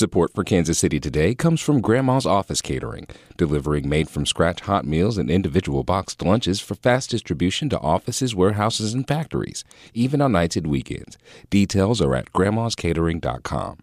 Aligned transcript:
Support 0.00 0.32
for 0.32 0.44
Kansas 0.44 0.78
City 0.78 0.98
Today 0.98 1.34
comes 1.34 1.60
from 1.60 1.82
Grandma's 1.82 2.24
Office 2.24 2.62
Catering, 2.62 3.06
delivering 3.36 3.86
made 3.86 4.08
from 4.08 4.24
scratch 4.24 4.62
hot 4.62 4.86
meals 4.86 5.18
and 5.18 5.30
individual 5.30 5.84
boxed 5.84 6.22
lunches 6.22 6.58
for 6.58 6.74
fast 6.74 7.10
distribution 7.10 7.68
to 7.68 7.78
offices, 7.80 8.34
warehouses, 8.34 8.94
and 8.94 9.06
factories, 9.06 9.62
even 9.92 10.22
on 10.22 10.32
nights 10.32 10.56
and 10.56 10.68
weekends. 10.68 11.18
Details 11.50 12.00
are 12.00 12.14
at 12.14 12.32
grandmascatering.com. 12.32 13.76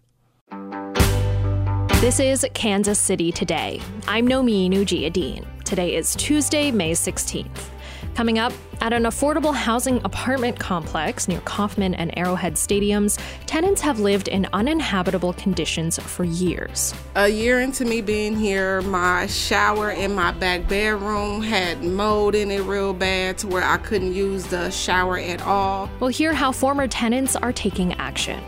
This 2.00 2.18
is 2.18 2.44
Kansas 2.52 2.98
City 2.98 3.30
Today. 3.30 3.80
I'm 4.08 4.26
Nomin 4.26 4.72
Ujiyediin 4.72 5.46
Today 5.68 5.96
is 5.96 6.16
Tuesday, 6.16 6.70
May 6.70 6.92
16th. 6.92 7.68
Coming 8.14 8.38
up, 8.38 8.52
at 8.80 8.92
an 8.92 9.04
affordable 9.04 9.54
housing 9.54 9.98
apartment 10.04 10.58
complex 10.58 11.26
near 11.26 11.40
Kauffman 11.40 11.94
and 11.94 12.16
Arrowhead 12.16 12.54
stadiums, 12.54 13.20
tenants 13.46 13.80
have 13.80 13.98
lived 13.98 14.28
in 14.28 14.46
uninhabitable 14.52 15.32
conditions 15.32 15.98
for 15.98 16.24
years. 16.24 16.94
A 17.16 17.28
year 17.28 17.60
into 17.60 17.84
me 17.84 18.00
being 18.00 18.36
here, 18.36 18.82
my 18.82 19.26
shower 19.26 19.90
in 19.90 20.14
my 20.14 20.30
back 20.32 20.68
bedroom 20.68 21.42
had 21.42 21.82
mold 21.82 22.34
in 22.34 22.50
it 22.50 22.62
real 22.62 22.92
bad 22.92 23.38
to 23.38 23.48
where 23.48 23.64
I 23.64 23.78
couldn't 23.78 24.14
use 24.14 24.44
the 24.46 24.70
shower 24.70 25.18
at 25.18 25.42
all. 25.42 25.90
We'll 26.00 26.10
hear 26.10 26.32
how 26.32 26.52
former 26.52 26.86
tenants 26.86 27.34
are 27.34 27.52
taking 27.52 27.94
action. 27.94 28.40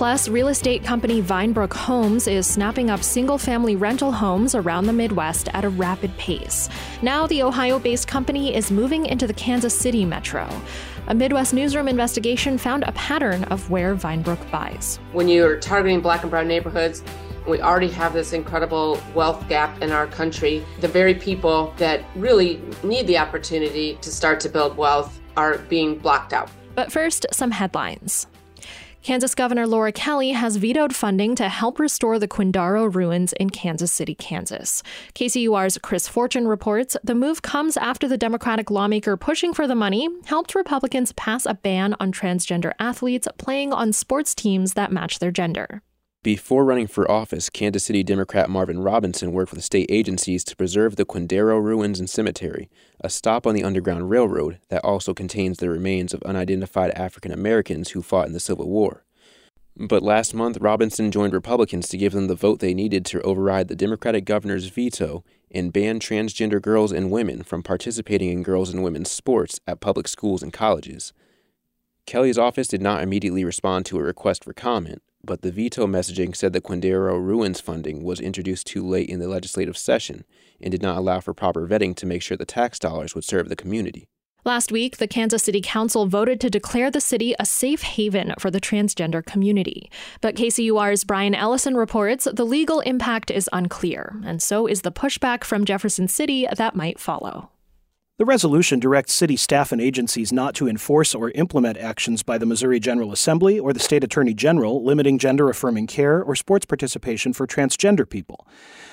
Plus, 0.00 0.30
real 0.30 0.48
estate 0.48 0.82
company 0.82 1.20
Vinebrook 1.20 1.74
Homes 1.74 2.26
is 2.26 2.46
snapping 2.46 2.88
up 2.88 3.02
single 3.02 3.36
family 3.36 3.76
rental 3.76 4.10
homes 4.10 4.54
around 4.54 4.86
the 4.86 4.94
Midwest 4.94 5.50
at 5.52 5.62
a 5.62 5.68
rapid 5.68 6.16
pace. 6.16 6.70
Now, 7.02 7.26
the 7.26 7.42
Ohio 7.42 7.78
based 7.78 8.08
company 8.08 8.56
is 8.56 8.70
moving 8.70 9.04
into 9.04 9.26
the 9.26 9.34
Kansas 9.34 9.78
City 9.78 10.06
metro. 10.06 10.48
A 11.08 11.14
Midwest 11.14 11.52
newsroom 11.52 11.86
investigation 11.86 12.56
found 12.56 12.84
a 12.84 12.92
pattern 12.92 13.44
of 13.44 13.68
where 13.68 13.94
Vinebrook 13.94 14.50
buys. 14.50 14.98
When 15.12 15.28
you're 15.28 15.58
targeting 15.58 16.00
black 16.00 16.22
and 16.22 16.30
brown 16.30 16.48
neighborhoods, 16.48 17.02
we 17.46 17.60
already 17.60 17.90
have 17.90 18.14
this 18.14 18.32
incredible 18.32 18.98
wealth 19.14 19.46
gap 19.50 19.82
in 19.82 19.92
our 19.92 20.06
country. 20.06 20.64
The 20.80 20.88
very 20.88 21.12
people 21.12 21.74
that 21.76 22.06
really 22.16 22.62
need 22.82 23.06
the 23.06 23.18
opportunity 23.18 23.98
to 24.00 24.10
start 24.10 24.40
to 24.40 24.48
build 24.48 24.78
wealth 24.78 25.20
are 25.36 25.58
being 25.58 25.98
blocked 25.98 26.32
out. 26.32 26.48
But 26.74 26.90
first, 26.90 27.26
some 27.32 27.50
headlines. 27.50 28.26
Kansas 29.02 29.34
Governor 29.34 29.66
Laura 29.66 29.92
Kelly 29.92 30.32
has 30.32 30.56
vetoed 30.56 30.94
funding 30.94 31.34
to 31.36 31.48
help 31.48 31.78
restore 31.78 32.18
the 32.18 32.28
Quindaro 32.28 32.94
ruins 32.94 33.32
in 33.32 33.48
Kansas 33.48 33.90
City, 33.90 34.14
Kansas. 34.14 34.82
KCUR's 35.14 35.78
Chris 35.78 36.06
Fortune 36.06 36.46
reports 36.46 36.98
the 37.02 37.14
move 37.14 37.40
comes 37.40 37.78
after 37.78 38.06
the 38.06 38.18
Democratic 38.18 38.70
lawmaker 38.70 39.16
pushing 39.16 39.54
for 39.54 39.66
the 39.66 39.74
money 39.74 40.10
helped 40.26 40.54
Republicans 40.54 41.12
pass 41.12 41.46
a 41.46 41.54
ban 41.54 41.96
on 41.98 42.12
transgender 42.12 42.72
athletes 42.78 43.26
playing 43.38 43.72
on 43.72 43.94
sports 43.94 44.34
teams 44.34 44.74
that 44.74 44.92
match 44.92 45.18
their 45.18 45.30
gender. 45.30 45.82
Before 46.22 46.66
running 46.66 46.86
for 46.86 47.10
office, 47.10 47.48
Kansas 47.48 47.84
City 47.84 48.02
Democrat 48.02 48.50
Marvin 48.50 48.80
Robinson 48.80 49.32
worked 49.32 49.54
with 49.54 49.64
state 49.64 49.86
agencies 49.88 50.44
to 50.44 50.54
preserve 50.54 50.96
the 50.96 51.06
Quindaro 51.06 51.58
ruins 51.58 51.98
and 51.98 52.10
cemetery, 52.10 52.68
a 53.00 53.08
stop 53.08 53.46
on 53.46 53.54
the 53.54 53.64
Underground 53.64 54.10
Railroad 54.10 54.58
that 54.68 54.84
also 54.84 55.14
contains 55.14 55.56
the 55.56 55.70
remains 55.70 56.12
of 56.12 56.22
unidentified 56.24 56.90
African 56.90 57.32
Americans 57.32 57.92
who 57.92 58.02
fought 58.02 58.26
in 58.26 58.34
the 58.34 58.40
Civil 58.40 58.68
War. 58.68 59.06
But 59.74 60.02
last 60.02 60.34
month, 60.34 60.58
Robinson 60.60 61.10
joined 61.10 61.32
Republicans 61.32 61.88
to 61.88 61.96
give 61.96 62.12
them 62.12 62.26
the 62.26 62.34
vote 62.34 62.60
they 62.60 62.74
needed 62.74 63.06
to 63.06 63.22
override 63.22 63.68
the 63.68 63.74
Democratic 63.74 64.26
governor's 64.26 64.66
veto 64.66 65.24
and 65.50 65.72
ban 65.72 66.00
transgender 66.00 66.60
girls 66.60 66.92
and 66.92 67.10
women 67.10 67.42
from 67.42 67.62
participating 67.62 68.28
in 68.28 68.42
girls 68.42 68.68
and 68.68 68.82
women's 68.82 69.10
sports 69.10 69.58
at 69.66 69.80
public 69.80 70.06
schools 70.06 70.42
and 70.42 70.52
colleges. 70.52 71.14
Kelly's 72.04 72.36
office 72.36 72.68
did 72.68 72.82
not 72.82 73.02
immediately 73.02 73.42
respond 73.42 73.86
to 73.86 73.98
a 73.98 74.02
request 74.02 74.44
for 74.44 74.52
comment, 74.52 75.00
but 75.24 75.42
the 75.42 75.52
veto 75.52 75.86
messaging 75.86 76.34
said 76.34 76.52
the 76.52 76.60
Quindaro 76.60 77.18
ruins 77.18 77.60
funding 77.60 78.02
was 78.02 78.20
introduced 78.20 78.66
too 78.66 78.86
late 78.86 79.08
in 79.08 79.20
the 79.20 79.28
legislative 79.28 79.76
session 79.76 80.24
and 80.60 80.70
did 80.70 80.82
not 80.82 80.96
allow 80.96 81.20
for 81.20 81.34
proper 81.34 81.66
vetting 81.66 81.94
to 81.96 82.06
make 82.06 82.22
sure 82.22 82.36
the 82.36 82.44
tax 82.44 82.78
dollars 82.78 83.14
would 83.14 83.24
serve 83.24 83.48
the 83.48 83.56
community. 83.56 84.08
Last 84.44 84.72
week, 84.72 84.96
the 84.96 85.06
Kansas 85.06 85.42
City 85.42 85.60
Council 85.60 86.06
voted 86.06 86.40
to 86.40 86.48
declare 86.48 86.90
the 86.90 87.00
city 87.00 87.34
a 87.38 87.44
safe 87.44 87.82
haven 87.82 88.32
for 88.38 88.50
the 88.50 88.60
transgender 88.60 89.24
community. 89.24 89.90
But 90.22 90.34
KCUR's 90.34 91.04
Brian 91.04 91.34
Ellison 91.34 91.76
reports 91.76 92.26
the 92.32 92.46
legal 92.46 92.80
impact 92.80 93.30
is 93.30 93.50
unclear, 93.52 94.18
and 94.24 94.42
so 94.42 94.66
is 94.66 94.80
the 94.80 94.92
pushback 94.92 95.44
from 95.44 95.66
Jefferson 95.66 96.08
City 96.08 96.46
that 96.56 96.74
might 96.74 96.98
follow. 96.98 97.50
The 98.20 98.26
resolution 98.26 98.80
directs 98.80 99.14
city 99.14 99.34
staff 99.34 99.72
and 99.72 99.80
agencies 99.80 100.30
not 100.30 100.54
to 100.56 100.68
enforce 100.68 101.14
or 101.14 101.30
implement 101.30 101.78
actions 101.78 102.22
by 102.22 102.36
the 102.36 102.44
Missouri 102.44 102.78
General 102.78 103.12
Assembly 103.12 103.58
or 103.58 103.72
the 103.72 103.80
state 103.80 104.04
attorney 104.04 104.34
general 104.34 104.84
limiting 104.84 105.16
gender 105.16 105.48
affirming 105.48 105.86
care 105.86 106.22
or 106.22 106.36
sports 106.36 106.66
participation 106.66 107.32
for 107.32 107.46
transgender 107.46 108.06
people. 108.06 108.46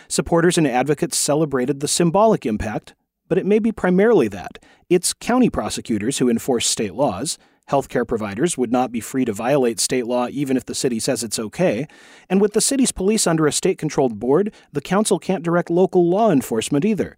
Supporters 0.08 0.58
and 0.58 0.66
advocates 0.66 1.18
celebrated 1.18 1.82
the 1.82 1.90
symbolic 1.90 2.46
impact, 2.46 2.96
but 3.28 3.38
it 3.38 3.46
may 3.46 3.60
be 3.60 3.74
primarily 3.74 4.30
that. 4.30 4.60
It's 4.88 5.14
county 5.14 5.50
prosecutors 5.50 6.20
who 6.20 6.30
enforce 6.30 6.66
state 6.66 6.94
laws. 6.94 7.38
Healthcare 7.70 8.08
providers 8.08 8.58
would 8.58 8.72
not 8.72 8.94
be 8.94 9.02
free 9.02 9.26
to 9.26 9.34
violate 9.34 9.82
state 9.82 10.08
law 10.08 10.30
even 10.30 10.56
if 10.56 10.66
the 10.66 10.74
city 10.74 11.02
says 11.02 11.22
it's 11.22 11.38
okay. 11.38 11.86
And 12.30 12.40
with 12.40 12.54
the 12.54 12.62
city's 12.62 12.94
police 12.94 13.28
under 13.28 13.46
a 13.46 13.52
state 13.52 13.78
controlled 13.78 14.22
board, 14.22 14.54
the 14.72 14.80
council 14.80 15.20
can't 15.20 15.44
direct 15.44 15.70
local 15.70 16.10
law 16.10 16.32
enforcement 16.32 16.86
either. 16.86 17.18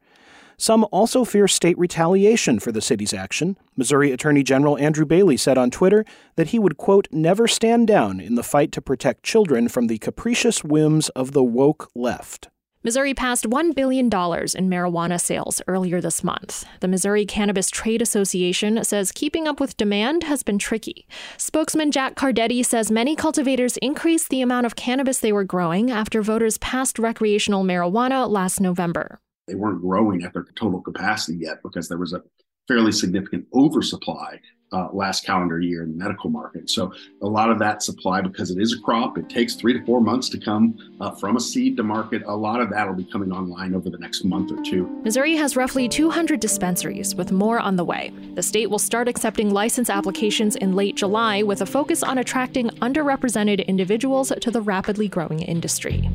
Some 0.61 0.85
also 0.91 1.23
fear 1.23 1.47
state 1.47 1.77
retaliation 1.77 2.59
for 2.59 2.73
the 2.73 2.81
city's 2.81 3.13
action. 3.13 3.57
Missouri 3.77 4.11
Attorney 4.11 4.43
General 4.43 4.77
Andrew 4.77 5.05
Bailey 5.05 5.37
said 5.37 5.57
on 5.57 5.71
Twitter 5.71 6.03
that 6.35 6.49
he 6.49 6.59
would, 6.59 6.75
quote, 6.75 7.07
never 7.13 7.47
stand 7.47 7.87
down 7.87 8.19
in 8.19 8.35
the 8.35 8.43
fight 8.43 8.73
to 8.73 8.81
protect 8.81 9.23
children 9.23 9.69
from 9.69 9.87
the 9.87 9.97
capricious 9.99 10.61
whims 10.61 11.07
of 11.09 11.31
the 11.31 11.45
woke 11.45 11.89
left. 11.95 12.49
Missouri 12.83 13.13
passed 13.13 13.45
$1 13.45 13.73
billion 13.73 14.07
in 14.07 14.09
marijuana 14.09 15.19
sales 15.19 15.61
earlier 15.65 16.01
this 16.01 16.25
month. 16.25 16.65
The 16.81 16.89
Missouri 16.89 17.25
Cannabis 17.25 17.69
Trade 17.69 18.01
Association 18.01 18.83
says 18.83 19.13
keeping 19.13 19.47
up 19.47 19.61
with 19.61 19.77
demand 19.77 20.23
has 20.23 20.43
been 20.43 20.59
tricky. 20.59 21.07
Spokesman 21.37 21.91
Jack 21.91 22.15
Cardetti 22.15 22.65
says 22.65 22.91
many 22.91 23.15
cultivators 23.15 23.77
increased 23.77 24.27
the 24.27 24.41
amount 24.41 24.65
of 24.65 24.75
cannabis 24.75 25.19
they 25.19 25.31
were 25.31 25.45
growing 25.45 25.89
after 25.89 26.21
voters 26.21 26.57
passed 26.57 26.99
recreational 26.99 27.63
marijuana 27.63 28.29
last 28.29 28.59
November. 28.59 29.21
They 29.49 29.55
weren't 29.55 29.81
growing 29.81 30.23
at 30.23 30.33
their 30.33 30.45
total 30.55 30.79
capacity 30.79 31.39
yet 31.39 31.63
because 31.63 31.89
there 31.89 31.97
was 31.97 32.13
a 32.13 32.21
fairly 32.67 32.91
significant 32.91 33.47
oversupply 33.51 34.39
uh, 34.71 34.89
last 34.93 35.25
calendar 35.25 35.59
year 35.59 35.81
in 35.81 35.91
the 35.91 35.97
medical 35.97 36.29
market. 36.29 36.69
So 36.69 36.93
a 37.23 37.27
lot 37.27 37.49
of 37.49 37.57
that 37.57 37.81
supply, 37.81 38.21
because 38.21 38.51
it 38.51 38.61
is 38.61 38.73
a 38.73 38.79
crop, 38.79 39.17
it 39.17 39.27
takes 39.27 39.55
three 39.55 39.73
to 39.73 39.83
four 39.85 39.99
months 40.01 40.29
to 40.29 40.39
come 40.39 40.77
uh, 41.01 41.11
from 41.15 41.35
a 41.35 41.39
seed 41.39 41.77
to 41.77 41.83
market. 41.83 42.21
A 42.27 42.35
lot 42.35 42.61
of 42.61 42.69
that 42.69 42.87
will 42.87 42.95
be 42.95 43.03
coming 43.05 43.31
online 43.31 43.73
over 43.73 43.89
the 43.89 43.97
next 43.97 44.23
month 44.23 44.51
or 44.51 44.61
two. 44.61 44.85
Missouri 45.03 45.35
has 45.35 45.55
roughly 45.55 45.89
200 45.89 46.39
dispensaries, 46.39 47.15
with 47.15 47.31
more 47.31 47.59
on 47.59 47.75
the 47.75 47.83
way. 47.83 48.13
The 48.35 48.43
state 48.43 48.69
will 48.69 48.77
start 48.77 49.07
accepting 49.07 49.51
license 49.51 49.89
applications 49.89 50.55
in 50.55 50.75
late 50.75 50.95
July, 50.95 51.41
with 51.41 51.61
a 51.61 51.65
focus 51.65 52.03
on 52.03 52.19
attracting 52.19 52.69
underrepresented 52.81 53.65
individuals 53.65 54.31
to 54.39 54.51
the 54.51 54.61
rapidly 54.61 55.07
growing 55.07 55.41
industry. 55.41 56.07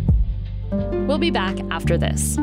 We'll 0.71 1.19
be 1.19 1.31
back 1.31 1.59
after 1.71 1.99
this. 1.99 2.39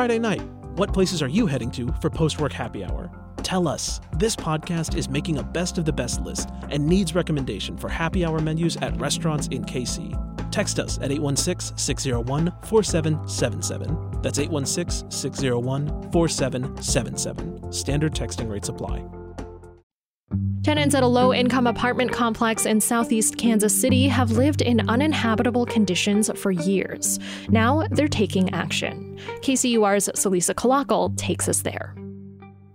Friday 0.00 0.18
night. 0.18 0.40
What 0.76 0.94
places 0.94 1.20
are 1.20 1.28
you 1.28 1.44
heading 1.44 1.70
to 1.72 1.92
for 2.00 2.08
post 2.08 2.40
work 2.40 2.54
happy 2.54 2.82
hour? 2.82 3.10
Tell 3.42 3.68
us. 3.68 4.00
This 4.16 4.34
podcast 4.34 4.96
is 4.96 5.10
making 5.10 5.36
a 5.36 5.42
best 5.42 5.76
of 5.76 5.84
the 5.84 5.92
best 5.92 6.22
list 6.22 6.48
and 6.70 6.86
needs 6.86 7.14
recommendation 7.14 7.76
for 7.76 7.90
happy 7.90 8.24
hour 8.24 8.40
menus 8.40 8.78
at 8.78 8.98
restaurants 8.98 9.48
in 9.48 9.62
KC. 9.62 10.50
Text 10.50 10.78
us 10.78 10.96
at 11.02 11.12
816 11.12 11.76
601 11.76 12.50
4777. 12.62 14.22
That's 14.22 14.38
816 14.38 15.10
601 15.10 16.10
4777. 16.10 17.70
Standard 17.70 18.14
texting 18.14 18.50
rates 18.50 18.70
apply. 18.70 19.04
Tenants 20.62 20.94
at 20.94 21.02
a 21.02 21.06
low 21.06 21.34
income 21.34 21.66
apartment 21.66 22.12
complex 22.12 22.64
in 22.64 22.80
southeast 22.80 23.36
Kansas 23.36 23.78
City 23.78 24.08
have 24.08 24.30
lived 24.30 24.62
in 24.62 24.88
uninhabitable 24.88 25.66
conditions 25.66 26.30
for 26.38 26.50
years. 26.50 27.18
Now 27.48 27.86
they're 27.90 28.08
taking 28.08 28.52
action. 28.54 29.09
KCUR's 29.42 30.08
Celisa 30.14 30.54
Calacal 30.54 31.16
takes 31.16 31.48
us 31.48 31.62
there. 31.62 31.94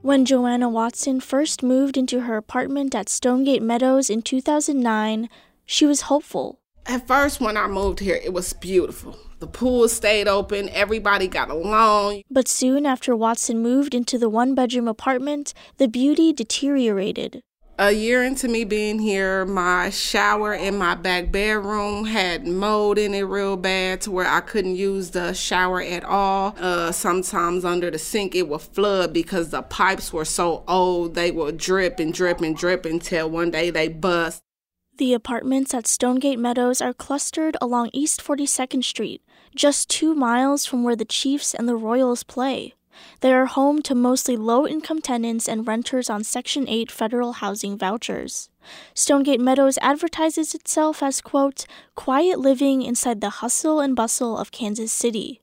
When 0.02 0.26
Joanna 0.26 0.70
Watson 0.70 1.20
first 1.20 1.64
moved 1.64 1.98
into 1.98 2.22
her 2.22 2.38
apartment 2.38 2.94
at 2.94 3.10
Stonegate 3.10 3.64
Meadows 3.64 4.10
in 4.10 4.22
2009, 4.22 5.30
she 5.66 5.86
was 5.86 6.02
hopeful. 6.02 6.60
At 6.86 7.08
first, 7.08 7.42
when 7.42 7.58
I 7.58 7.66
moved 7.66 8.00
here, 8.00 8.20
it 8.24 8.32
was 8.32 8.54
beautiful. 8.54 9.18
The 9.40 9.48
pool 9.48 9.90
stayed 9.90 10.28
open, 10.28 10.70
everybody 10.70 11.28
got 11.28 11.50
along. 11.50 12.22
But 12.30 12.48
soon 12.48 12.86
after 12.86 13.16
Watson 13.16 13.60
moved 13.60 13.96
into 13.96 14.20
the 14.20 14.30
one 14.30 14.54
bedroom 14.54 14.88
apartment, 14.88 15.54
the 15.78 15.88
beauty 15.88 16.32
deteriorated. 16.32 17.42
A 17.78 17.92
year 17.92 18.24
into 18.24 18.48
me 18.48 18.64
being 18.64 19.00
here, 19.00 19.46
my 19.46 19.90
shower 19.90 20.54
in 20.54 20.78
my 20.78 20.96
back 20.96 21.30
bedroom 21.30 22.06
had 22.06 22.48
mold 22.48 22.98
in 22.98 23.14
it 23.14 23.24
real 23.24 23.58
bad 23.58 24.00
to 24.02 24.12
where 24.12 24.26
I 24.26 24.40
couldn't 24.40 24.78
use 24.78 25.12
the 25.12 25.34
shower 25.34 25.82
at 25.82 26.06
all. 26.06 26.56
Uh, 26.58 26.94
sometimes 26.94 27.66
under 27.66 27.92
the 27.92 28.00
sink 28.00 28.34
it 28.34 28.48
would 28.48 28.62
flood 28.62 29.12
because 29.12 29.50
the 29.50 29.62
pipes 29.62 30.14
were 30.14 30.24
so 30.24 30.64
old 30.70 31.16
they 31.16 31.32
would 31.32 31.58
drip 31.58 32.00
and 32.00 32.14
drip 32.14 32.40
and 32.40 32.56
drip 32.56 32.86
until 32.86 33.30
one 33.30 33.52
day 33.52 33.72
they 33.72 33.90
bust. 33.90 34.42
The 34.98 35.14
apartments 35.14 35.74
at 35.74 35.86
Stonegate 35.86 36.40
Meadows 36.40 36.80
are 36.80 36.94
clustered 36.94 37.58
along 37.60 37.90
East 37.92 38.24
42nd 38.24 38.86
Street, 38.86 39.22
just 39.54 39.90
two 39.90 40.16
miles 40.16 40.66
from 40.66 40.86
where 40.86 40.96
the 40.96 41.04
Chiefs 41.04 41.54
and 41.54 41.68
the 41.68 41.76
Royals 41.76 42.24
play. 42.24 42.74
They 43.22 43.34
are 43.34 43.46
home 43.46 43.82
to 43.84 43.96
mostly 43.96 44.36
low 44.38 44.68
income 44.68 45.02
tenants 45.02 45.48
and 45.48 45.68
renters 45.68 46.10
on 46.10 46.24
Section 46.24 46.68
8 46.68 46.92
federal 46.92 47.34
housing 47.34 47.78
vouchers. 47.78 48.50
Stonegate 48.94 49.40
Meadows 49.40 49.78
advertises 49.82 50.56
itself 50.56 51.02
as, 51.04 51.22
quote, 51.22 51.66
quiet 51.96 52.40
living 52.40 52.82
inside 52.82 53.22
the 53.22 53.42
hustle 53.42 53.80
and 53.80 53.96
bustle 53.96 54.38
of 54.38 54.52
Kansas 54.52 54.92
City. 54.92 55.42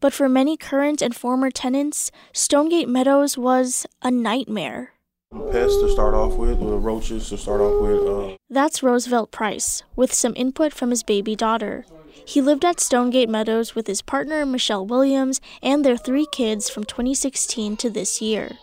But 0.00 0.12
for 0.12 0.28
many 0.28 0.56
current 0.56 1.02
and 1.02 1.14
former 1.14 1.50
tenants, 1.50 2.10
Stonegate 2.32 2.88
Meadows 2.88 3.36
was 3.36 3.86
a 4.02 4.10
nightmare. 4.10 4.92
Pests 5.50 5.80
to 5.80 5.90
start 5.90 6.14
off 6.14 6.34
with, 6.34 6.60
or 6.62 6.78
roaches 6.78 7.28
to 7.28 7.36
start 7.36 7.60
off 7.60 7.82
with. 7.82 8.32
Uh... 8.32 8.36
That's 8.48 8.82
Roosevelt 8.82 9.30
Price, 9.30 9.82
with 9.94 10.12
some 10.12 10.32
input 10.36 10.72
from 10.72 10.90
his 10.90 11.02
baby 11.02 11.36
daughter. 11.36 11.84
He 12.26 12.40
lived 12.40 12.64
at 12.64 12.80
Stonegate 12.80 13.28
Meadows 13.28 13.74
with 13.74 13.86
his 13.86 14.00
partner, 14.02 14.46
Michelle 14.46 14.86
Williams, 14.86 15.40
and 15.62 15.84
their 15.84 15.96
three 15.96 16.26
kids 16.32 16.70
from 16.70 16.84
2016 16.84 17.76
to 17.76 17.90
this 17.90 18.22
year. 18.22 18.58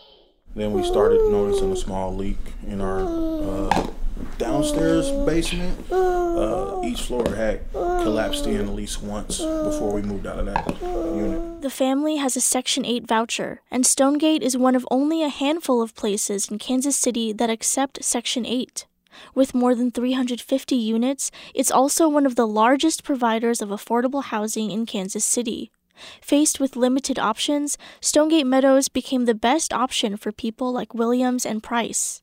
Then 0.55 0.73
we 0.73 0.83
started 0.83 1.21
noticing 1.29 1.71
a 1.71 1.75
small 1.75 2.15
leak 2.15 2.37
in 2.67 2.81
our 2.81 3.01
uh, 3.01 3.87
downstairs 4.37 5.07
uh, 5.09 5.25
basement. 5.25 5.91
Uh, 5.91 6.79
uh 6.79 6.81
each 6.85 7.01
floor 7.01 7.27
had 7.35 7.61
uh, 7.75 8.03
collapsed 8.03 8.45
in 8.45 8.61
at 8.61 8.69
least 8.69 9.01
once 9.01 9.39
before 9.39 9.93
we 9.93 10.01
moved 10.01 10.27
out 10.27 10.39
of 10.39 10.45
that 10.45 10.81
unit. 10.81 11.61
The 11.61 11.69
family 11.69 12.17
has 12.17 12.35
a 12.35 12.41
Section 12.41 12.85
8 12.85 13.07
voucher, 13.07 13.61
and 13.71 13.85
Stonegate 13.85 14.43
is 14.43 14.57
one 14.57 14.75
of 14.75 14.87
only 14.91 15.23
a 15.23 15.29
handful 15.29 15.81
of 15.81 15.95
places 15.95 16.49
in 16.49 16.59
Kansas 16.59 16.97
City 16.97 17.33
that 17.33 17.49
accept 17.49 18.03
Section 18.03 18.45
8. 18.45 18.85
With 19.33 19.55
more 19.55 19.75
than 19.75 19.91
350 19.91 20.75
units, 20.75 21.31
it's 21.53 21.71
also 21.71 22.09
one 22.09 22.25
of 22.25 22.35
the 22.35 22.47
largest 22.47 23.03
providers 23.03 23.61
of 23.61 23.69
affordable 23.69 24.25
housing 24.25 24.71
in 24.71 24.85
Kansas 24.85 25.25
City. 25.25 25.71
Faced 26.21 26.59
with 26.59 26.75
limited 26.75 27.17
options, 27.17 27.77
Stonegate 28.01 28.45
Meadows 28.45 28.89
became 28.89 29.25
the 29.25 29.33
best 29.33 29.71
option 29.71 30.17
for 30.17 30.31
people 30.31 30.73
like 30.73 30.93
Williams 30.93 31.45
and 31.45 31.63
Price. 31.63 32.21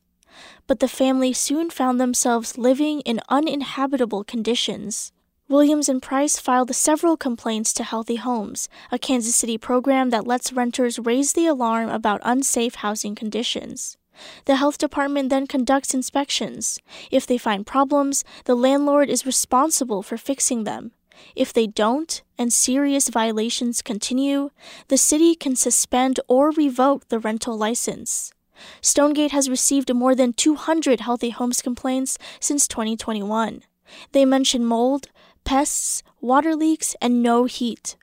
But 0.65 0.79
the 0.79 0.87
family 0.87 1.33
soon 1.33 1.69
found 1.69 1.99
themselves 1.99 2.57
living 2.57 3.01
in 3.01 3.19
uninhabitable 3.29 4.23
conditions. 4.23 5.11
Williams 5.49 5.89
and 5.89 6.01
Price 6.01 6.39
filed 6.39 6.73
several 6.73 7.17
complaints 7.17 7.73
to 7.73 7.83
Healthy 7.83 8.15
Homes, 8.15 8.69
a 8.91 8.97
Kansas 8.97 9.35
City 9.35 9.57
program 9.57 10.09
that 10.09 10.25
lets 10.25 10.53
renters 10.53 10.99
raise 10.99 11.33
the 11.33 11.47
alarm 11.47 11.89
about 11.89 12.21
unsafe 12.23 12.75
housing 12.75 13.13
conditions. 13.13 13.97
The 14.45 14.55
health 14.55 14.77
department 14.77 15.29
then 15.29 15.47
conducts 15.47 15.93
inspections. 15.93 16.79
If 17.11 17.27
they 17.27 17.37
find 17.37 17.65
problems, 17.65 18.23
the 18.45 18.55
landlord 18.55 19.09
is 19.09 19.25
responsible 19.25 20.01
for 20.01 20.17
fixing 20.17 20.63
them. 20.63 20.91
If 21.35 21.51
they 21.51 21.67
don't, 21.67 22.21
and 22.37 22.51
serious 22.53 23.09
violations 23.09 23.81
continue, 23.81 24.49
the 24.87 24.97
city 24.97 25.35
can 25.35 25.55
suspend 25.55 26.19
or 26.27 26.51
revoke 26.51 27.09
the 27.09 27.19
rental 27.19 27.57
license. 27.57 28.33
Stonegate 28.81 29.31
has 29.31 29.49
received 29.49 29.93
more 29.93 30.15
than 30.15 30.33
200 30.33 30.99
healthy 30.99 31.29
homes 31.29 31.61
complaints 31.61 32.17
since 32.39 32.67
2021. 32.67 33.63
They 34.11 34.25
mention 34.25 34.65
mold, 34.65 35.07
pests, 35.43 36.03
water 36.21 36.55
leaks, 36.55 36.95
and 37.01 37.21
no 37.21 37.45
heat. 37.45 37.95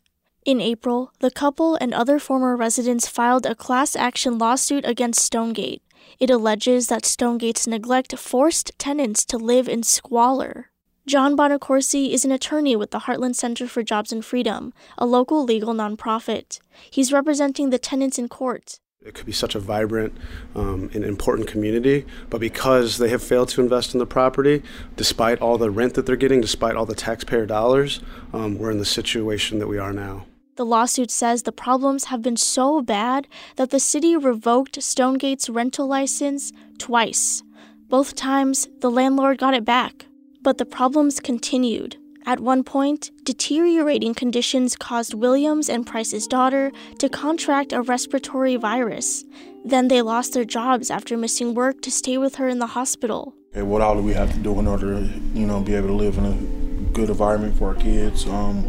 In 0.44 0.61
April, 0.61 1.12
the 1.20 1.31
couple 1.31 1.76
and 1.76 1.93
other 1.93 2.19
former 2.19 2.56
residents 2.56 3.06
filed 3.06 3.47
a 3.47 3.55
class 3.55 3.94
action 3.94 4.38
lawsuit 4.38 4.85
against 4.87 5.25
Stonegate. 5.25 5.82
It 6.19 6.31
alleges 6.31 6.88
that 6.88 7.05
Stonegate's 7.05 7.67
neglect 7.67 8.17
forced 8.19 8.73
tenants 8.79 9.25
to 9.26 9.37
live 9.37 9.69
in 9.69 9.82
squalor. 9.82 10.70
John 11.06 11.37
Bonacorsi 11.37 12.12
is 12.12 12.25
an 12.25 12.32
attorney 12.32 12.76
with 12.76 12.91
the 12.91 13.00
Heartland 13.00 13.35
Center 13.35 13.67
for 13.67 13.82
Jobs 13.82 14.12
and 14.12 14.25
Freedom, 14.25 14.73
a 14.97 15.06
local 15.06 15.44
legal 15.44 15.75
nonprofit. 15.75 16.61
He's 16.91 17.12
representing 17.12 17.70
the 17.70 17.79
tenants 17.79 18.19
in 18.19 18.29
court. 18.29 18.81
It 19.02 19.14
could 19.14 19.25
be 19.25 19.32
such 19.32 19.55
a 19.55 19.58
vibrant 19.58 20.14
um, 20.55 20.91
and 20.93 21.05
important 21.05 21.49
community, 21.49 22.05
but 22.29 22.38
because 22.38 22.99
they 22.99 23.08
have 23.08 23.23
failed 23.23 23.49
to 23.50 23.62
invest 23.62 23.94
in 23.94 23.99
the 23.99 24.05
property, 24.05 24.62
despite 24.94 25.41
all 25.41 25.56
the 25.56 25.70
rent 25.70 25.94
that 25.94 26.05
they're 26.05 26.17
getting, 26.17 26.43
despite 26.43 26.76
all 26.76 26.85
the 26.85 26.94
taxpayer 26.94 27.47
dollars, 27.47 28.00
um, 28.35 28.58
we're 28.58 28.70
in 28.70 28.76
the 28.76 28.85
situation 28.85 29.58
that 29.58 29.69
we 29.69 29.79
are 29.79 29.94
now. 29.94 30.26
The 30.56 30.67
lawsuit 30.67 31.11
says 31.11 31.44
the 31.44 31.50
problems 31.50 32.05
have 32.05 32.20
been 32.20 32.37
so 32.37 32.82
bad 32.82 33.26
that 33.56 33.70
the 33.70 33.81
city 33.81 34.19
revoked 34.19 34.82
Stonegate's 34.82 35.49
rental 35.49 35.87
license 35.87 36.52
twice. 36.76 37.43
Both 37.88 38.14
times, 38.14 38.69
the 38.81 38.91
landlord 38.91 39.38
got 39.38 39.55
it 39.55 39.64
back. 39.64 40.05
But 40.43 40.58
the 40.58 40.67
problems 40.67 41.20
continued. 41.20 41.97
At 42.31 42.38
one 42.38 42.62
point, 42.62 43.11
deteriorating 43.25 44.15
conditions 44.15 44.77
caused 44.77 45.15
Williams 45.15 45.69
and 45.69 45.85
Price's 45.85 46.29
daughter 46.29 46.71
to 47.00 47.09
contract 47.09 47.73
a 47.73 47.82
respiratory 47.82 48.55
virus. 48.55 49.25
Then 49.65 49.88
they 49.88 50.00
lost 50.00 50.32
their 50.32 50.44
jobs 50.44 50.93
after 50.93 51.17
missing 51.17 51.55
work 51.55 51.82
to 51.82 51.91
stay 51.91 52.19
with 52.19 52.37
her 52.37 52.47
in 52.47 52.61
the 52.61 52.69
hospital. 52.69 53.35
Okay, 53.50 53.62
what 53.62 53.82
all 53.82 53.97
do 53.97 54.03
we 54.03 54.12
have 54.12 54.32
to 54.32 54.38
do 54.38 54.56
in 54.61 54.69
order 54.69 54.94
to, 54.94 55.06
you 55.35 55.44
know, 55.44 55.61
be 55.61 55.75
able 55.75 55.88
to 55.88 55.94
live 55.94 56.19
in 56.19 56.25
a 56.25 56.93
good 56.93 57.11
environment 57.11 57.59
for 57.59 57.71
our 57.71 57.75
kids? 57.75 58.25
Um, 58.29 58.62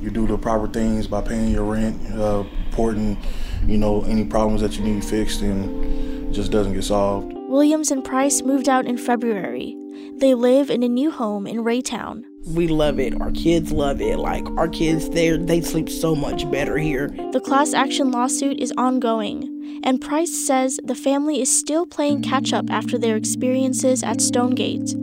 you 0.00 0.08
do 0.08 0.28
the 0.28 0.38
proper 0.38 0.68
things 0.68 1.08
by 1.08 1.22
paying 1.22 1.50
your 1.50 1.64
rent, 1.64 2.00
uh, 2.12 2.44
reporting, 2.68 3.18
you 3.66 3.78
know, 3.78 4.04
any 4.04 4.24
problems 4.24 4.60
that 4.60 4.78
you 4.78 4.84
need 4.84 5.04
fixed, 5.04 5.40
and 5.40 6.32
just 6.32 6.52
doesn't 6.52 6.72
get 6.72 6.84
solved. 6.84 7.32
Williams 7.32 7.90
and 7.90 8.04
Price 8.04 8.42
moved 8.42 8.68
out 8.68 8.86
in 8.86 8.96
February. 8.96 9.74
They 10.18 10.34
live 10.34 10.70
in 10.70 10.84
a 10.84 10.88
new 10.88 11.10
home 11.10 11.46
in 11.46 11.64
Raytown. 11.64 12.24
We 12.46 12.68
love 12.68 12.98
it. 12.98 13.20
Our 13.20 13.30
kids 13.32 13.72
love 13.72 14.00
it. 14.00 14.18
Like 14.18 14.48
our 14.56 14.68
kids, 14.68 15.10
they 15.10 15.36
they 15.36 15.60
sleep 15.60 15.88
so 15.88 16.14
much 16.14 16.50
better 16.50 16.78
here. 16.78 17.08
The 17.32 17.40
class 17.40 17.74
action 17.74 18.10
lawsuit 18.10 18.58
is 18.58 18.72
ongoing, 18.76 19.80
and 19.84 20.00
Price 20.00 20.46
says 20.46 20.80
the 20.82 20.94
family 20.94 21.40
is 21.40 21.50
still 21.50 21.86
playing 21.86 22.22
catch 22.22 22.52
up 22.52 22.70
after 22.70 22.96
their 22.98 23.16
experiences 23.16 24.02
at 24.02 24.20
Stonegate. 24.20 24.94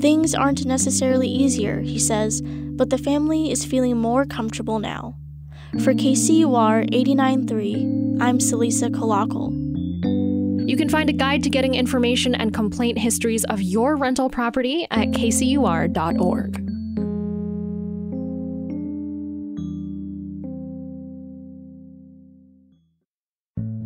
Things 0.00 0.34
aren't 0.34 0.64
necessarily 0.64 1.28
easier, 1.28 1.80
he 1.80 1.98
says, 1.98 2.40
but 2.42 2.90
the 2.90 2.98
family 2.98 3.50
is 3.50 3.64
feeling 3.64 3.96
more 3.96 4.24
comfortable 4.24 4.78
now. 4.78 5.16
For 5.82 5.92
KCUR 5.92 6.88
89.3, 6.90 8.22
I'm 8.22 8.38
Celisa 8.38 8.90
Calacal. 8.90 9.52
You 10.68 10.76
can 10.76 10.88
find 10.88 11.10
a 11.10 11.14
guide 11.14 11.42
to 11.44 11.50
getting 11.50 11.74
information 11.74 12.34
and 12.34 12.54
complaint 12.54 12.98
histories 12.98 13.44
of 13.44 13.60
your 13.60 13.96
rental 13.96 14.30
property 14.30 14.86
at 14.90 15.08
kcur.org. 15.08 16.67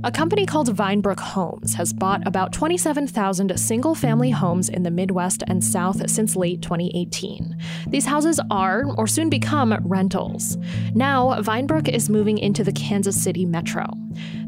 A 0.04 0.10
company 0.10 0.46
called 0.46 0.74
Vinebrook 0.74 1.20
Homes 1.20 1.74
has 1.74 1.92
bought 1.92 2.26
about 2.26 2.52
27,000 2.52 3.56
single 3.56 3.94
family 3.94 4.30
homes 4.30 4.68
in 4.68 4.82
the 4.82 4.90
Midwest 4.90 5.44
and 5.46 5.62
South 5.62 6.10
since 6.10 6.34
late 6.34 6.60
2018. 6.60 7.56
These 7.86 8.06
houses 8.06 8.40
are, 8.50 8.84
or 8.96 9.06
soon 9.06 9.30
become, 9.30 9.72
rentals. 9.84 10.56
Now, 10.92 11.40
Vinebrook 11.40 11.88
is 11.88 12.10
moving 12.10 12.36
into 12.36 12.64
the 12.64 12.72
Kansas 12.72 13.22
City 13.22 13.46
metro. 13.46 13.86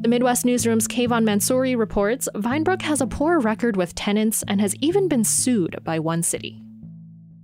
The 0.01 0.09
Midwest 0.09 0.45
Newsroom's 0.45 0.89
Kavahn 0.89 1.25
Mansouri 1.25 1.79
reports 1.79 2.29
Vinebrook 2.35 2.83
has 2.83 3.01
a 3.01 3.07
poor 3.07 3.39
record 3.39 3.77
with 3.77 3.95
tenants 3.95 4.43
and 4.49 4.61
has 4.61 4.75
even 4.81 5.07
been 5.07 5.23
sued 5.23 5.79
by 5.85 6.01
one 6.01 6.25
city. 6.25 6.61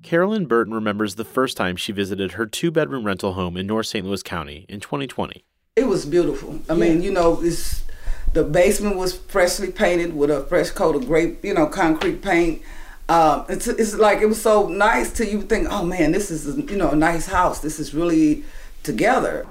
Carolyn 0.02 0.47
Burton 0.47 0.75
remembers 0.75 1.14
the 1.14 1.25
first 1.25 1.57
time 1.57 1.76
she 1.76 1.93
visited 1.93 2.33
her 2.33 2.47
two 2.47 2.73
bedroom 2.73 3.05
rental 3.05 3.35
home 3.35 3.57
in 3.57 3.69
North 3.69 3.87
St. 3.87 4.05
Louis 4.05 4.25
County 4.25 4.67
in 4.69 4.81
2020. 4.81 5.45
It 5.76 5.87
was 5.87 6.05
beautiful. 6.07 6.59
I 6.69 6.75
mean, 6.75 7.02
you 7.02 7.12
know, 7.12 7.40
it's 7.40 7.85
the 8.33 8.45
basement 8.45 8.97
was 8.97 9.17
freshly 9.17 9.71
painted 9.71 10.15
with 10.15 10.31
a 10.31 10.43
fresh 10.45 10.71
coat 10.71 10.95
of 10.95 11.07
grape, 11.07 11.45
you 11.45 11.55
know, 11.55 11.67
concrete 11.67 12.23
paint. 12.23 12.63
Um, 13.09 13.45
it's, 13.49 13.67
it's 13.67 13.95
like 13.95 14.21
it 14.21 14.27
was 14.27 14.41
so 14.41 14.69
nice 14.69 15.13
to 15.15 15.27
you 15.27 15.43
think, 15.43 15.67
oh 15.71 15.85
man, 15.85 16.13
this 16.13 16.31
is 16.31 16.57
you 16.71 16.77
know 16.77 16.91
a 16.91 16.97
nice 16.97 17.27
house. 17.27 17.61
This 17.61 17.81
is 17.81 17.93
really 17.93 18.45
together. 18.85 19.47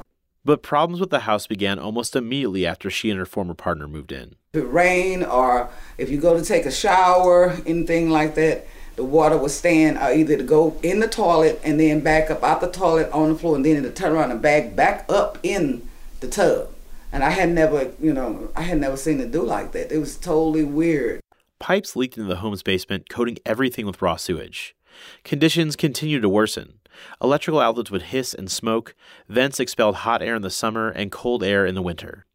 But 0.46 0.64
problems 0.64 1.02
with 1.02 1.10
the 1.10 1.22
house 1.22 1.46
began 1.46 1.78
almost 1.78 2.16
immediately 2.16 2.66
after 2.66 2.90
she 2.90 3.10
and 3.10 3.20
her 3.20 3.26
former 3.26 3.54
partner 3.54 3.88
moved 3.88 4.14
in. 4.14 4.36
If 4.54 4.64
it 4.64 4.68
rained 4.68 5.26
or 5.26 5.70
if 5.98 6.10
you 6.10 6.18
go 6.18 6.38
to 6.38 6.44
take 6.44 6.66
a 6.66 6.72
shower, 6.72 7.58
anything 7.66 8.10
like 8.10 8.36
that, 8.36 8.66
the 8.96 9.04
water 9.04 9.38
would 9.38 9.52
stand 9.52 9.98
uh, 9.98 10.12
either 10.16 10.38
to 10.38 10.44
go 10.44 10.78
in 10.82 11.02
the 11.02 11.08
toilet 11.08 11.60
and 11.64 11.80
then 11.80 12.00
back 12.00 12.32
up 12.32 12.42
out 12.44 12.62
the 12.62 12.72
toilet 12.72 13.12
on 13.12 13.34
the 13.34 13.38
floor 13.38 13.58
and 13.58 13.66
then 13.66 13.84
to 13.84 13.92
turn 13.92 14.14
around 14.14 14.32
and 14.32 14.42
back 14.42 14.76
back 14.76 15.06
up 15.10 15.38
in 15.44 15.88
the 16.22 16.28
tub 16.28 16.70
and 17.12 17.24
I 17.24 17.32
had 17.32 17.50
never, 17.50 17.92
you 18.00 18.14
know, 18.14 18.50
I 18.56 18.62
had 18.64 18.80
never 18.80 18.98
seen 18.98 19.20
it 19.20 19.32
do 19.32 19.44
like 19.44 19.72
that. 19.72 19.92
It 19.92 19.98
was 19.98 20.18
totally 20.18 20.64
weird. 20.64 21.22
Pipes 21.60 21.96
leaked 21.96 22.18
into 22.18 22.30
the 22.30 22.38
home's 22.38 22.64
basement, 22.64 23.10
coating 23.10 23.38
everything 23.46 23.86
with 23.86 24.02
raw 24.02 24.16
sewage. 24.16 24.76
Conditions 25.24 25.76
continued 25.76 26.22
to 26.22 26.30
worsen. 26.30 26.80
Electrical 27.22 27.60
outlets 27.60 27.92
would 27.92 28.04
hiss 28.04 28.34
and 28.34 28.50
smoke, 28.50 28.96
vents 29.28 29.60
expelled 29.60 29.96
hot 29.96 30.22
air 30.22 30.36
in 30.36 30.42
the 30.42 30.50
summer 30.50 30.90
and 30.90 31.12
cold 31.12 31.44
air 31.44 31.66
in 31.66 31.76
the 31.76 31.82
winter. 31.82 32.26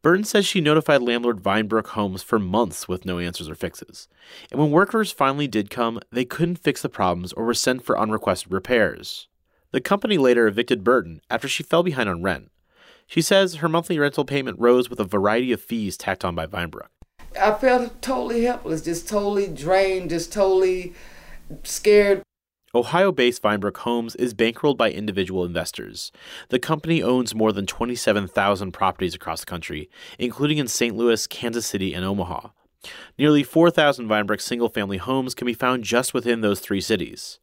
Burton 0.00 0.24
says 0.24 0.46
she 0.46 0.60
notified 0.60 1.02
landlord 1.02 1.42
Vinebrook 1.42 1.88
Homes 1.88 2.22
for 2.22 2.38
months 2.38 2.86
with 2.86 3.04
no 3.04 3.18
answers 3.18 3.48
or 3.48 3.56
fixes. 3.56 4.08
And 4.50 4.60
when 4.60 4.70
workers 4.70 5.10
finally 5.10 5.48
did 5.48 5.70
come, 5.70 6.00
they 6.12 6.24
couldn't 6.24 6.60
fix 6.60 6.82
the 6.82 6.88
problems 6.88 7.32
or 7.32 7.44
were 7.44 7.54
sent 7.54 7.82
for 7.82 7.98
unrequested 7.98 8.52
repairs. 8.52 9.26
The 9.72 9.80
company 9.80 10.16
later 10.16 10.46
evicted 10.46 10.84
Burton 10.84 11.20
after 11.28 11.48
she 11.48 11.62
fell 11.62 11.82
behind 11.82 12.08
on 12.08 12.22
rent. 12.22 12.50
She 13.08 13.22
says 13.22 13.56
her 13.56 13.68
monthly 13.70 13.98
rental 13.98 14.26
payment 14.26 14.60
rose 14.60 14.90
with 14.90 15.00
a 15.00 15.04
variety 15.04 15.50
of 15.50 15.62
fees 15.62 15.96
tacked 15.96 16.26
on 16.26 16.34
by 16.34 16.46
Vinebrook. 16.46 16.88
I 17.40 17.54
felt 17.54 18.02
totally 18.02 18.44
helpless, 18.44 18.82
just 18.82 19.08
totally 19.08 19.48
drained, 19.48 20.10
just 20.10 20.30
totally 20.30 20.92
scared. 21.64 22.22
Ohio 22.74 23.10
based 23.10 23.42
Vinebrook 23.42 23.78
Homes 23.78 24.14
is 24.16 24.34
bankrolled 24.34 24.76
by 24.76 24.90
individual 24.90 25.46
investors. 25.46 26.12
The 26.50 26.58
company 26.58 27.02
owns 27.02 27.34
more 27.34 27.50
than 27.50 27.64
27,000 27.64 28.72
properties 28.72 29.14
across 29.14 29.40
the 29.40 29.46
country, 29.46 29.88
including 30.18 30.58
in 30.58 30.68
St. 30.68 30.94
Louis, 30.94 31.26
Kansas 31.26 31.64
City, 31.64 31.94
and 31.94 32.04
Omaha. 32.04 32.48
Nearly 33.18 33.42
4,000 33.42 34.06
Vinebrook 34.06 34.42
single 34.42 34.68
family 34.68 34.98
homes 34.98 35.34
can 35.34 35.46
be 35.46 35.54
found 35.54 35.82
just 35.82 36.12
within 36.12 36.42
those 36.42 36.60
three 36.60 36.82
cities. 36.82 37.38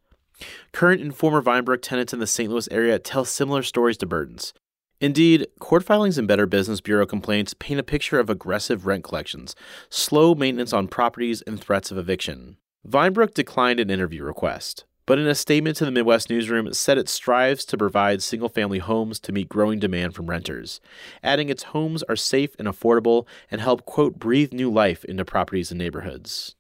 Current 0.72 1.02
and 1.02 1.16
former 1.16 1.42
Vinebrook 1.42 1.82
tenants 1.82 2.14
in 2.14 2.20
the 2.20 2.28
St. 2.28 2.52
Louis 2.52 2.68
area 2.70 3.00
tell 3.00 3.26
similar 3.26 3.64
stories 3.64 3.98
to 3.98 4.06
Burton's. 4.06 4.54
Indeed, 5.02 5.48
court 5.60 5.84
filings 5.84 6.18
and 6.18 6.28
Better 6.28 6.46
Business 6.46 6.80
Bureau 6.80 7.06
complaints 7.06 7.54
paint 7.54 7.80
a 7.80 7.84
picture 7.84 8.20
of 8.20 8.30
aggressive 8.30 8.86
rent 8.86 9.04
collections, 9.04 9.56
slow 9.90 10.36
maintenance 10.36 10.72
on 10.72 10.88
properties, 10.88 11.42
and 11.42 11.60
threats 11.60 11.92
of 11.92 11.98
eviction. 11.98 12.58
Vinebrook 12.88 13.34
declined 13.34 13.80
an 13.80 13.90
interview 13.90 14.24
request, 14.24 14.86
but 15.06 15.20
in 15.20 15.28
a 15.28 15.36
statement 15.36 15.76
to 15.78 15.86
the 15.86 15.92
Midwest 15.92 16.30
Newsroom 16.30 16.74
said 16.74 16.98
it 16.98 17.10
strives 17.10 17.66
to 17.66 17.78
provide 17.78 18.24
single 18.24 18.48
family 18.48 18.80
homes 18.80 19.20
to 19.22 19.34
meet 19.34 19.50
growing 19.50 19.80
demand 19.80 20.16
from 20.16 20.30
renters, 20.30 20.80
adding 21.22 21.50
its 21.50 21.64
homes 21.64 22.02
are 22.04 22.16
safe 22.16 22.56
and 22.58 22.68
affordable 22.68 23.28
and 23.52 23.60
help, 23.60 23.86
quote, 23.86 24.18
breathe 24.18 24.54
new 24.54 24.72
life 24.72 25.04
into 25.04 25.26
properties 25.26 25.72
and 25.72 25.78
neighborhoods. 25.78 26.56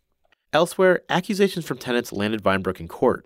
Elsewhere, 0.51 1.01
accusations 1.10 1.65
from 1.65 1.77
tenants 1.77 2.12
landed 2.12 2.44
Vinebrook 2.44 2.80
in 2.80 2.88
court. 2.88 3.25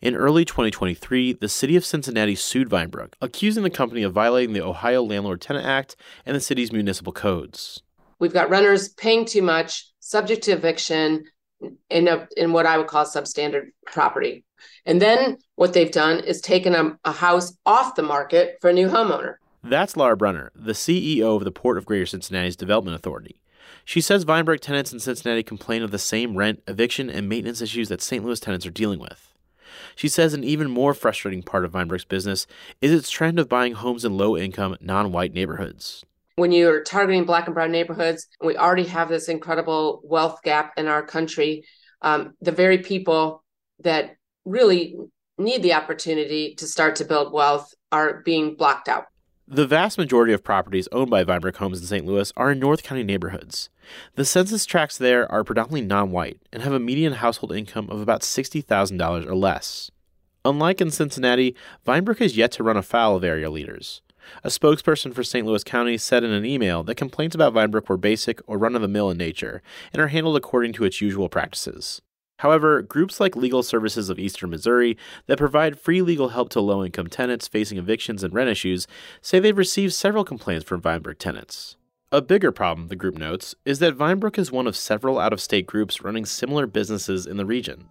In 0.00 0.14
early 0.14 0.44
2023, 0.44 1.34
the 1.34 1.48
city 1.48 1.76
of 1.76 1.84
Cincinnati 1.84 2.34
sued 2.34 2.68
Vinebrook, 2.68 3.14
accusing 3.20 3.62
the 3.62 3.70
company 3.70 4.02
of 4.02 4.12
violating 4.12 4.52
the 4.52 4.64
Ohio 4.64 5.02
Landlord 5.02 5.40
Tenant 5.40 5.66
Act 5.66 5.96
and 6.24 6.36
the 6.36 6.40
city's 6.40 6.72
municipal 6.72 7.12
codes. 7.12 7.82
We've 8.18 8.32
got 8.32 8.50
renters 8.50 8.88
paying 8.90 9.24
too 9.24 9.42
much, 9.42 9.90
subject 10.00 10.42
to 10.44 10.52
eviction 10.52 11.24
in 11.90 12.08
a, 12.08 12.28
in 12.36 12.52
what 12.52 12.66
I 12.66 12.78
would 12.78 12.86
call 12.86 13.04
substandard 13.04 13.68
property. 13.86 14.44
And 14.84 15.00
then 15.00 15.38
what 15.56 15.72
they've 15.72 15.90
done 15.90 16.20
is 16.20 16.40
taken 16.40 16.74
a, 16.74 16.98
a 17.04 17.12
house 17.12 17.56
off 17.66 17.94
the 17.94 18.02
market 18.02 18.56
for 18.60 18.70
a 18.70 18.72
new 18.72 18.88
homeowner. 18.88 19.36
That's 19.62 19.96
Laura 19.96 20.16
Brunner, 20.16 20.52
the 20.54 20.72
CEO 20.72 21.36
of 21.36 21.44
the 21.44 21.50
Port 21.50 21.76
of 21.76 21.86
Greater 21.86 22.06
Cincinnati's 22.06 22.56
Development 22.56 22.94
Authority. 22.94 23.42
She 23.84 24.00
says 24.00 24.24
Vinebrook 24.24 24.60
tenants 24.60 24.92
in 24.92 25.00
Cincinnati 25.00 25.42
complain 25.42 25.82
of 25.82 25.90
the 25.90 25.98
same 25.98 26.36
rent, 26.36 26.62
eviction, 26.66 27.10
and 27.10 27.28
maintenance 27.28 27.60
issues 27.60 27.88
that 27.88 28.02
St. 28.02 28.24
Louis 28.24 28.40
tenants 28.40 28.66
are 28.66 28.70
dealing 28.70 28.98
with. 28.98 29.32
She 29.94 30.08
says 30.08 30.34
an 30.34 30.44
even 30.44 30.70
more 30.70 30.94
frustrating 30.94 31.42
part 31.42 31.64
of 31.64 31.72
Vinebrook's 31.72 32.04
business 32.04 32.46
is 32.80 32.92
its 32.92 33.10
trend 33.10 33.38
of 33.38 33.48
buying 33.48 33.74
homes 33.74 34.04
in 34.04 34.16
low 34.16 34.36
income, 34.36 34.76
non 34.80 35.12
white 35.12 35.32
neighborhoods. 35.32 36.04
When 36.36 36.52
you're 36.52 36.82
targeting 36.82 37.24
black 37.24 37.46
and 37.46 37.54
brown 37.54 37.72
neighborhoods, 37.72 38.28
we 38.42 38.56
already 38.56 38.84
have 38.84 39.08
this 39.08 39.28
incredible 39.28 40.00
wealth 40.04 40.40
gap 40.42 40.74
in 40.76 40.86
our 40.86 41.02
country. 41.02 41.64
Um, 42.02 42.34
the 42.40 42.52
very 42.52 42.78
people 42.78 43.42
that 43.80 44.16
really 44.44 44.96
need 45.38 45.62
the 45.62 45.74
opportunity 45.74 46.54
to 46.56 46.66
start 46.66 46.96
to 46.96 47.04
build 47.04 47.32
wealth 47.32 47.72
are 47.92 48.22
being 48.24 48.54
blocked 48.54 48.88
out. 48.88 49.04
The 49.48 49.64
vast 49.68 49.96
majority 49.96 50.32
of 50.32 50.42
properties 50.42 50.88
owned 50.90 51.08
by 51.08 51.22
Vinebrook 51.22 51.58
Homes 51.58 51.80
in 51.80 51.86
St. 51.86 52.04
Louis 52.04 52.32
are 52.36 52.50
in 52.50 52.58
North 52.58 52.82
County 52.82 53.04
neighborhoods. 53.04 53.68
The 54.16 54.24
census 54.24 54.66
tracts 54.66 54.98
there 54.98 55.30
are 55.30 55.44
predominantly 55.44 55.82
non 55.82 56.10
white 56.10 56.40
and 56.52 56.64
have 56.64 56.72
a 56.72 56.80
median 56.80 57.12
household 57.12 57.52
income 57.52 57.88
of 57.88 58.00
about 58.00 58.22
$60,000 58.22 59.24
or 59.24 59.36
less. 59.36 59.92
Unlike 60.44 60.80
in 60.80 60.90
Cincinnati, 60.90 61.54
Vinebrook 61.86 62.18
has 62.18 62.36
yet 62.36 62.50
to 62.52 62.64
run 62.64 62.76
afoul 62.76 63.14
of 63.14 63.22
area 63.22 63.48
leaders. 63.48 64.02
A 64.42 64.48
spokesperson 64.48 65.14
for 65.14 65.22
St. 65.22 65.46
Louis 65.46 65.62
County 65.62 65.96
said 65.96 66.24
in 66.24 66.32
an 66.32 66.44
email 66.44 66.82
that 66.82 66.96
complaints 66.96 67.36
about 67.36 67.54
Vinebrook 67.54 67.88
were 67.88 67.96
basic 67.96 68.40
or 68.48 68.58
run 68.58 68.74
of 68.74 68.82
the 68.82 68.88
mill 68.88 69.10
in 69.10 69.16
nature 69.16 69.62
and 69.92 70.02
are 70.02 70.08
handled 70.08 70.36
according 70.36 70.72
to 70.72 70.84
its 70.84 71.00
usual 71.00 71.28
practices. 71.28 72.02
However, 72.40 72.82
groups 72.82 73.18
like 73.18 73.34
Legal 73.34 73.62
Services 73.62 74.10
of 74.10 74.18
Eastern 74.18 74.50
Missouri 74.50 74.96
that 75.26 75.38
provide 75.38 75.78
free 75.78 76.02
legal 76.02 76.30
help 76.30 76.50
to 76.50 76.60
low 76.60 76.84
income 76.84 77.06
tenants 77.06 77.48
facing 77.48 77.78
evictions 77.78 78.22
and 78.22 78.34
rent 78.34 78.50
issues 78.50 78.86
say 79.22 79.38
they've 79.38 79.56
received 79.56 79.94
several 79.94 80.24
complaints 80.24 80.64
from 80.64 80.82
Vinebrook 80.82 81.18
tenants. 81.18 81.76
A 82.12 82.22
bigger 82.22 82.52
problem, 82.52 82.88
the 82.88 82.96
group 82.96 83.16
notes, 83.16 83.54
is 83.64 83.78
that 83.78 83.96
Vinebrook 83.96 84.38
is 84.38 84.52
one 84.52 84.66
of 84.66 84.76
several 84.76 85.18
out 85.18 85.32
of 85.32 85.40
state 85.40 85.66
groups 85.66 86.02
running 86.02 86.24
similar 86.24 86.66
businesses 86.66 87.26
in 87.26 87.36
the 87.36 87.46
region. 87.46 87.88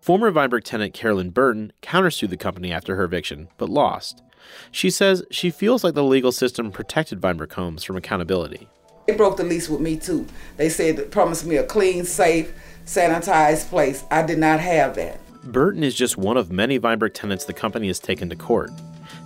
Former 0.00 0.32
Vinebrook 0.32 0.64
tenant 0.64 0.94
Carolyn 0.94 1.30
Burton 1.30 1.72
countersued 1.82 2.30
the 2.30 2.36
company 2.36 2.72
after 2.72 2.96
her 2.96 3.04
eviction, 3.04 3.48
but 3.58 3.68
lost. 3.68 4.22
She 4.70 4.90
says 4.90 5.24
she 5.30 5.50
feels 5.50 5.84
like 5.84 5.94
the 5.94 6.04
legal 6.04 6.32
system 6.32 6.70
protected 6.70 7.20
Vinebrook 7.20 7.52
Homes 7.52 7.84
from 7.84 7.96
accountability. 7.96 8.68
They 9.06 9.14
broke 9.14 9.36
the 9.36 9.44
lease 9.44 9.68
with 9.68 9.80
me 9.80 9.96
too. 9.96 10.26
They 10.56 10.68
said, 10.68 11.12
promised 11.12 11.46
me 11.46 11.56
a 11.56 11.64
clean, 11.64 12.04
safe, 12.04 12.52
sanitized 12.86 13.68
place. 13.68 14.04
I 14.10 14.22
did 14.22 14.38
not 14.38 14.60
have 14.60 14.94
that. 14.94 15.20
Burton 15.42 15.84
is 15.84 15.94
just 15.94 16.16
one 16.16 16.36
of 16.36 16.50
many 16.50 16.78
Vinebrook 16.80 17.14
tenants 17.14 17.44
the 17.44 17.52
company 17.52 17.88
has 17.88 18.00
taken 18.00 18.28
to 18.30 18.36
court. 18.36 18.70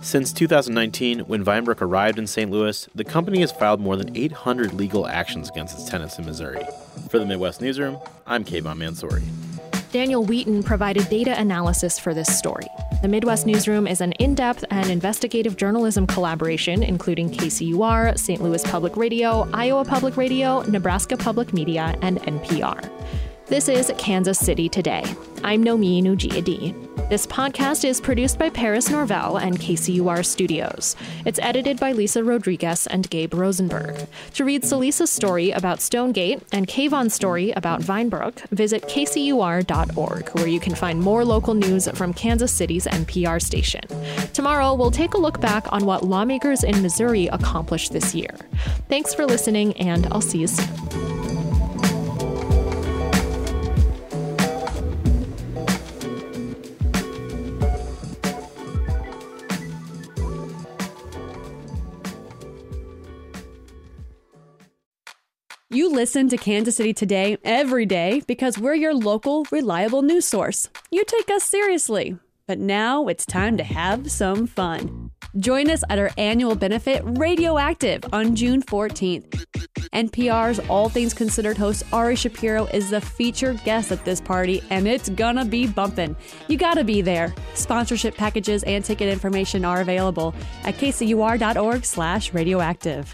Since 0.01 0.33
2019, 0.33 1.21
when 1.21 1.45
Vinebrook 1.45 1.81
arrived 1.81 2.19
in 2.19 2.27
St. 2.27 2.49
Louis, 2.51 2.87
the 2.93 3.03
company 3.03 3.41
has 3.41 3.51
filed 3.51 3.79
more 3.79 3.95
than 3.95 4.15
800 4.15 4.73
legal 4.73 5.07
actions 5.07 5.49
against 5.49 5.79
its 5.79 5.89
tenants 5.89 6.17
in 6.17 6.25
Missouri. 6.25 6.65
For 7.09 7.19
the 7.19 7.25
Midwest 7.25 7.61
Newsroom, 7.61 7.97
I'm 8.27 8.43
Kavahn 8.43 8.77
Mansouri. 8.77 9.23
Daniel 9.91 10.23
Wheaton 10.23 10.63
provided 10.63 11.09
data 11.09 11.37
analysis 11.39 11.99
for 11.99 12.13
this 12.13 12.35
story. 12.35 12.65
The 13.01 13.09
Midwest 13.09 13.45
Newsroom 13.45 13.87
is 13.87 13.99
an 13.99 14.13
in 14.13 14.35
depth 14.35 14.63
and 14.71 14.89
investigative 14.89 15.57
journalism 15.57 16.07
collaboration 16.07 16.81
including 16.81 17.29
KCUR, 17.29 18.17
St. 18.17 18.41
Louis 18.41 18.63
Public 18.63 18.95
Radio, 18.95 19.49
Iowa 19.53 19.83
Public 19.83 20.17
Radio, 20.17 20.61
Nebraska 20.63 21.17
Public 21.17 21.51
Media, 21.51 21.95
and 22.01 22.21
NPR. 22.21 22.89
This 23.51 23.67
is 23.67 23.91
Kansas 23.97 24.39
City 24.39 24.69
Today. 24.69 25.03
I'm 25.43 25.61
Nomin 25.61 26.03
Ujiyediin. 26.03 27.09
This 27.09 27.27
podcast 27.27 27.83
is 27.83 27.99
produced 27.99 28.39
by 28.39 28.49
Paris 28.49 28.89
Norvell 28.89 29.35
and 29.35 29.59
KCUR 29.59 30.25
Studios. 30.25 30.95
It's 31.25 31.37
edited 31.37 31.77
by 31.77 31.91
Lisa 31.91 32.23
Rodriguez 32.23 32.87
and 32.87 33.09
Gabe 33.09 33.33
Rosenberg. 33.33 34.07
To 34.35 34.45
read 34.45 34.63
Celisa's 34.63 35.09
story 35.09 35.51
about 35.51 35.81
Stonegate 35.81 36.41
and 36.53 36.65
Kavahn's 36.65 37.13
story 37.13 37.51
about 37.51 37.81
Vinebrook, 37.81 38.39
visit 38.51 38.83
kcur.org, 38.83 40.29
where 40.29 40.47
you 40.47 40.61
can 40.61 40.73
find 40.73 41.01
more 41.01 41.25
local 41.25 41.53
news 41.53 41.89
from 41.89 42.13
Kansas 42.13 42.53
City's 42.53 42.85
NPR 42.85 43.41
station. 43.41 43.83
Tomorrow, 44.31 44.75
we'll 44.75 44.91
take 44.91 45.13
a 45.13 45.17
look 45.17 45.41
back 45.41 45.65
on 45.73 45.83
what 45.83 46.05
lawmakers 46.05 46.63
in 46.63 46.81
Missouri 46.81 47.27
accomplished 47.27 47.91
this 47.91 48.15
year. 48.15 48.33
Thanks 48.87 49.13
for 49.13 49.25
listening, 49.25 49.75
and 49.75 50.07
I'll 50.13 50.21
see 50.21 50.37
you 50.37 50.47
soon. 50.47 51.10
Listen 65.91 66.29
to 66.29 66.37
Kansas 66.37 66.77
City 66.77 66.93
Today 66.93 67.37
every 67.43 67.85
day 67.85 68.21
because 68.25 68.57
we're 68.57 68.75
your 68.75 68.93
local, 68.93 69.45
reliable 69.51 70.01
news 70.01 70.25
source. 70.25 70.69
You 70.89 71.03
take 71.03 71.29
us 71.29 71.43
seriously. 71.43 72.17
But 72.47 72.59
now 72.59 73.07
it's 73.07 73.25
time 73.25 73.57
to 73.57 73.63
have 73.65 74.09
some 74.09 74.47
fun. 74.47 75.11
Join 75.37 75.69
us 75.69 75.83
at 75.89 75.99
our 75.99 76.11
annual 76.17 76.55
benefit 76.55 77.01
Radioactive 77.05 78.05
on 78.13 78.37
June 78.37 78.61
14th. 78.61 79.45
NPR's 79.93 80.59
All 80.69 80.87
Things 80.87 81.13
Considered 81.13 81.57
host 81.57 81.83
Ari 81.91 82.15
Shapiro 82.15 82.67
is 82.67 82.89
the 82.89 83.01
featured 83.01 83.61
guest 83.65 83.91
at 83.91 84.05
this 84.05 84.21
party, 84.21 84.63
and 84.69 84.87
it's 84.87 85.09
gonna 85.09 85.43
be 85.43 85.67
bumpin'. 85.67 86.15
You 86.47 86.57
gotta 86.57 86.85
be 86.85 87.01
there. 87.01 87.33
Sponsorship 87.53 88.15
packages 88.15 88.63
and 88.63 88.83
ticket 88.83 89.09
information 89.09 89.65
are 89.65 89.81
available 89.81 90.33
at 90.63 90.75
kcur.org 90.75 91.83
slash 91.83 92.33
radioactive. 92.33 93.13